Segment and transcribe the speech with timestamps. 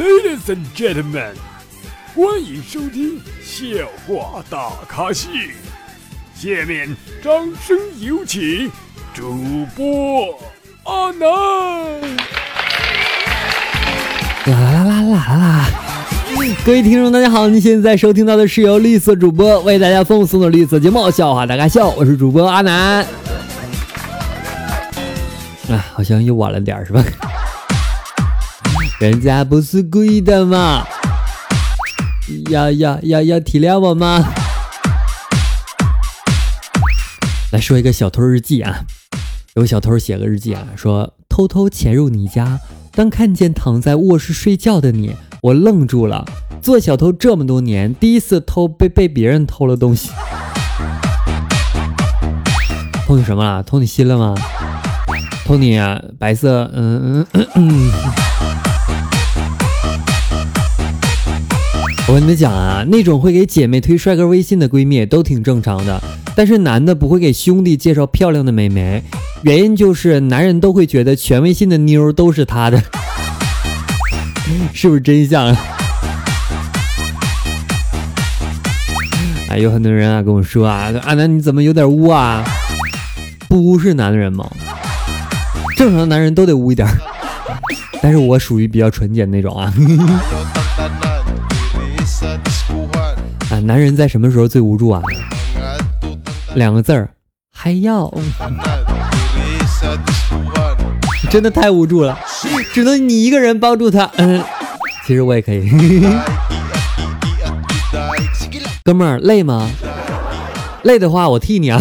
[0.00, 1.34] Ladies and gentlemen，
[2.14, 3.66] 欢迎收听笑
[4.06, 5.28] 话大咖秀。
[6.34, 8.70] 下面掌声有请
[9.12, 10.40] 主播
[10.84, 11.28] 阿南。
[14.46, 15.66] 啦啦啦啦啦啦！
[16.64, 23.04] 各位听众，大家好，您现在收听到的是由绿色主播为大家奉送的绿色节目《笑话大咖秀》，我是主播阿南。
[25.68, 27.04] 啊，好像又晚了点是吧？
[29.00, 30.86] 人家不是故意的嘛，
[32.50, 34.22] 要要要要体谅我吗？
[37.50, 38.84] 来说一个小偷日记啊，
[39.54, 42.60] 有小偷写个日记啊，说偷偷潜入你家，
[42.92, 46.26] 当看见躺在卧室睡觉的你，我愣住了。
[46.60, 50.10] 做小偷这么多年，第一次偷被被别人偷了东西。
[53.06, 53.62] 偷你什么了？
[53.62, 54.34] 偷你心了吗？
[55.46, 57.90] 偷你啊，白色，嗯嗯嗯。
[57.94, 58.69] 我
[62.20, 66.02] 你们讲啊，那种会给姐妹推帅哥微信的闺蜜都挺正常的，
[66.36, 69.02] 但是男的不会给兄弟介绍漂亮的美眉，
[69.40, 72.78] 原因就是男人都会觉得全微信的妞都是他的，
[74.74, 75.56] 是不是真相啊？
[79.48, 82.44] 哎，有很多人啊跟我说啊，阿南你怎么有点污啊？
[83.48, 84.46] 不污是男人吗？
[85.74, 86.86] 正常的男人都得污一点，
[88.02, 89.72] 但是我属于比较纯洁那种啊。
[93.50, 95.02] 啊，男人在什么时候最无助啊？
[96.54, 97.10] 两个字儿，
[97.52, 98.12] 还要。
[101.30, 102.18] 真的太无助了，
[102.72, 104.10] 只能你一个人帮助他。
[104.16, 104.42] 嗯，
[105.06, 105.70] 其实我也可以。
[108.82, 109.70] 哥们儿，累吗？
[110.82, 111.80] 累的话，我替你啊。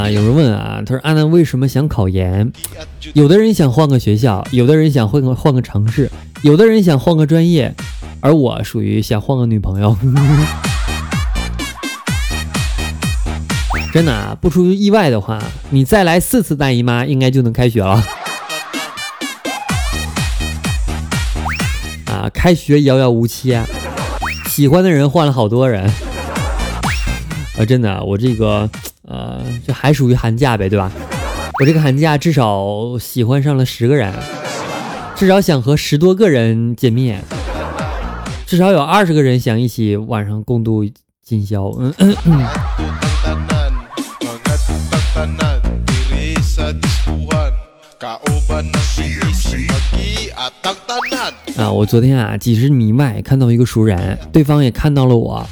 [0.00, 2.50] 啊，有人问啊，他说阿南为什么想考研？
[3.12, 7.74] 有的人想换个学校，有的人想换个换个城市，有的人想换个专业，
[8.20, 9.94] 而我属于想换个女朋友。
[13.92, 15.38] 真的啊，不出意外的话，
[15.68, 18.02] 你再来四次大姨妈，应该就能开学了。
[22.06, 23.66] 啊，开学遥遥无期啊！
[24.48, 25.84] 喜欢的人换了好多人。
[27.58, 28.66] 啊，真的，我这个。
[29.60, 30.90] 呃，这还属于寒假呗，对吧？
[31.60, 34.12] 我这个寒假至少喜欢上了十个人，
[35.14, 37.22] 至少想和十多个人见面，
[38.46, 40.84] 至少有二十个人想一起晚上共度
[41.22, 41.70] 今宵。
[41.78, 42.46] 嗯嗯嗯。
[51.56, 55.46] 啊，我昨天啊几十米外看到一个熟人，对方也看到了我。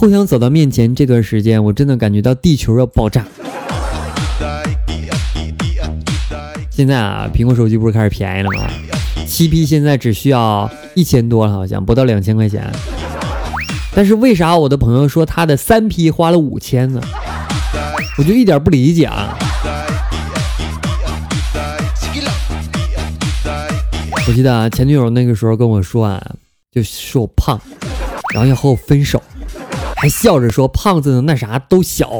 [0.00, 3.22] 互相走到面前，这段时间我真的感觉到地球要爆炸。
[6.70, 8.66] 现在啊，苹果手机不是开始便宜了吗？
[9.26, 12.66] 七 P 现在只需要一千多了，好像不到两千块钱。
[13.94, 17.02] 但是为啥我的朋友说他的三 P 花了五千呢？
[18.16, 19.36] 我就一点不理解啊！
[24.26, 26.26] 我记得啊前女友那个时候跟我说啊，
[26.72, 27.60] 就说我胖，
[28.32, 29.22] 然后要和我分手。
[30.00, 32.10] 还笑着说胖子的那啥都小，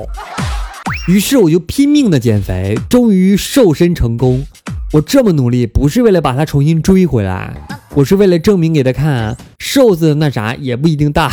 [1.08, 4.44] 于是我就拼命的减肥，终于瘦身成功。
[4.92, 7.54] 我这么努力不是为了把他重新追回来，
[7.94, 11.32] 我是为了证明给他看，瘦子的那啥也不一定大。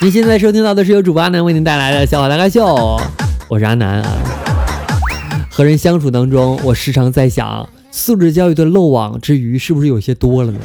[0.00, 2.98] 你现在收听到的是由主播阿南为您带来的笑话大咖秀，
[3.48, 4.16] 我是阿南啊。
[5.50, 7.68] 和人相处当中，我时常在想。
[7.96, 10.60] 素质教育的漏网之鱼是不是有些多了呢？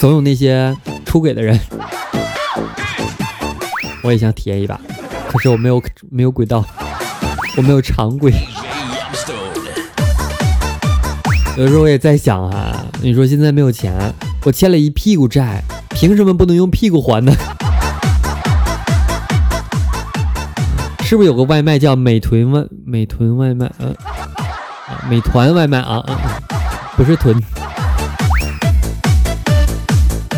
[0.00, 0.74] 总有那些
[1.04, 1.60] 出轨的人，
[4.02, 4.80] 我也想体验一把，
[5.28, 5.80] 可是我没有
[6.10, 6.64] 没有轨道，
[7.58, 8.32] 我没有长轨。
[11.58, 13.94] 有时候我也在想啊，你说现在没有钱，
[14.46, 17.30] 我欠了一屁股债，凭什么不能用屁股还呢？
[21.02, 23.70] 是不是有个外卖叫美团外美团外卖？
[23.80, 23.94] 嗯。
[25.08, 26.04] 美团外卖啊，
[26.96, 27.36] 不是囤。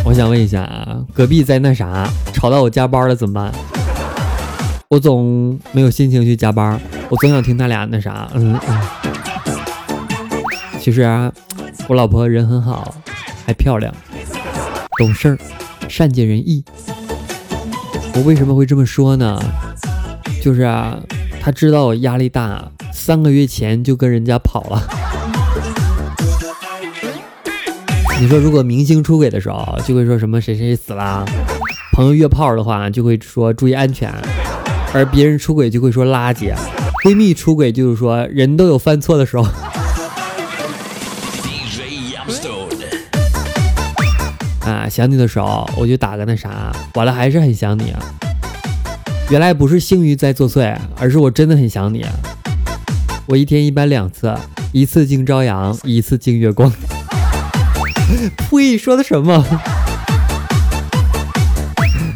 [0.05, 3.53] 我想问一下啊，隔壁在那啥，吵到我加班了怎么办？
[4.89, 8.81] 我总没有心情去加班，我总想听他俩那啥，嗯嗯。
[10.81, 11.31] 其实啊，
[11.87, 12.93] 我老婆人很好，
[13.47, 13.95] 还漂亮，
[14.99, 15.39] 懂事儿，
[15.89, 16.65] 善解人意。
[18.15, 19.41] 我为什么会这么说呢？
[20.43, 20.99] 就是啊，
[21.41, 22.65] 她知道我压力大。
[23.01, 24.87] 三个月前就跟人家跑了。
[28.21, 31.25] 你说如果明星出轨的时候，就会说什么谁谁死了；
[31.95, 34.13] 朋友约炮的话，就会说注意安全。
[34.93, 36.55] 而别人出轨就会说垃圾，
[37.03, 39.45] 闺蜜出轨就是说人都有犯错的时候。
[44.61, 47.99] 啊，想你的时候我就打个那啥，完了还是很想你啊。
[49.31, 52.05] 原来不是性欲在作祟，而是我真的很想你。
[53.31, 54.35] 我一天一般两次，
[54.73, 56.69] 一次敬朝阳，一次敬月光。
[58.51, 59.47] 呸，说的什么？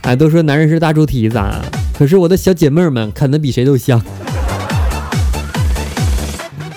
[0.03, 1.65] 哎，都说男人是大猪蹄子，啊
[1.97, 4.03] 可是我的小姐妹们啃的比谁都香。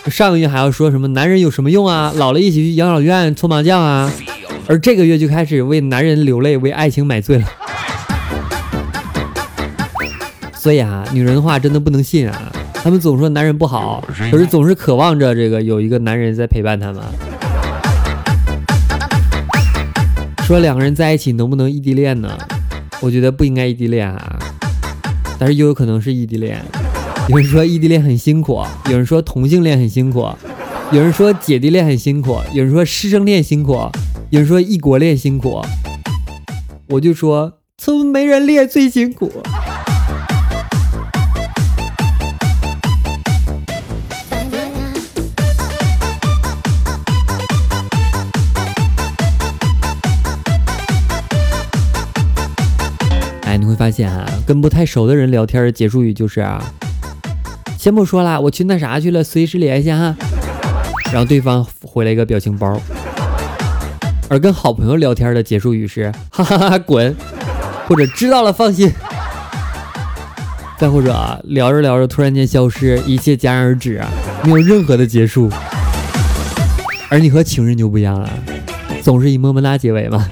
[0.06, 2.14] 上个月还要说什么男人有什么用啊？
[2.16, 4.14] 老了一起去养老院搓麻将啊。
[4.68, 7.48] 而这个月就开始为男人流泪，为爱情买醉了。
[10.54, 12.52] 所以啊，女人的话真的不能信啊。
[12.88, 14.02] 他们总说男人不好，
[14.32, 17.04] 可是总是渴望着这个有一个男人在陪伴他们。
[20.46, 22.38] 说两个人在一起能不能异地恋呢？
[23.02, 24.40] 我觉得不应该异地恋啊，
[25.38, 26.64] 但是又有可能是异地恋。
[27.28, 30.26] 有人说异地恋很辛苦，有人说同性恋很辛苦，
[30.94, 33.74] 有人说姐弟恋很辛苦，有人说师生恋辛苦，
[34.30, 35.62] 有人说异国恋辛苦。
[36.88, 39.30] 我就说从没人恋最辛苦。
[53.78, 56.44] 发现啊，跟不太熟的人聊天的结束语就是，
[57.78, 60.16] 先不说了，我去那啥去了，随时联系哈。
[61.14, 62.82] 然后对方回了一个表情包。
[64.30, 67.16] 而跟好朋友聊天的结束语是哈哈哈滚，
[67.88, 68.92] 或者知道了放心。
[70.78, 74.04] 再或者啊，聊着聊着突然间消失，一切戛然而止，
[74.44, 75.50] 没有任何的结束。
[77.10, 78.30] 而你和情人就不一样了，
[79.02, 80.28] 总是以么么哒结尾嘛，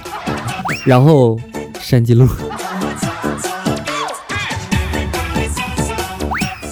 [0.83, 1.39] 然后
[1.79, 2.27] 删记录。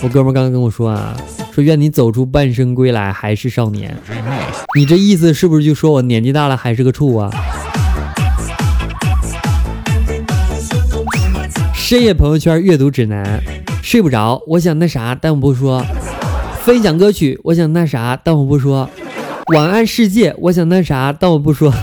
[0.04, 1.16] 我哥们刚刚跟我说啊，
[1.54, 3.98] 说愿你走出半生归来还是少年。
[4.76, 7.32] 你这意思是不是就说我年纪大了还是个处啊？
[11.74, 13.42] 深夜朋友圈阅读指南：
[13.82, 15.82] 睡不着，我想那啥，但我不说；
[16.66, 18.86] 分享歌曲，我想那啥，但我不说；
[19.54, 21.74] 晚安世界，我想那啥，但我不说。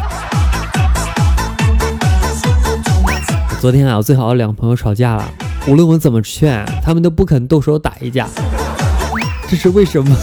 [3.62, 5.26] 昨天啊，我最好的两个朋友吵架了。
[5.66, 8.26] 无论我怎么劝，他们都不肯动手打一架，
[9.48, 10.16] 这是为什么？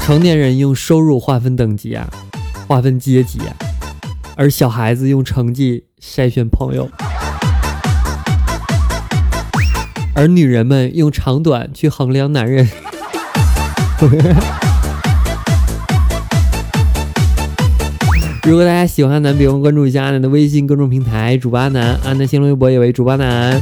[0.00, 2.06] 成年人用收入划分等级啊，
[2.68, 3.54] 划分阶级啊，
[4.36, 6.90] 而小孩子用成绩筛选朋友，
[10.14, 12.68] 而女人们用长短去衡量男人。
[18.46, 23.58] 如果大家喜欢阿南，别忘关注一下阿南的微信公众平台主播阿南，阿南新浪微博也为主播阿南。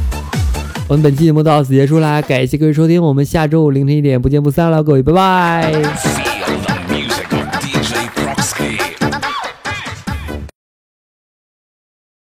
[0.89, 6.12] 我们本期节目到此结束啦，感谢各位收听，我们下周五凌晨一点不见不散了，各位拜拜。